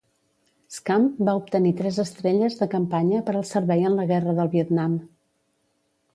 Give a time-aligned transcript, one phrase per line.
[0.77, 4.99] "Scamp" va obtenir tres estrelles de campanya per al servei en la Guerra del Vietnam.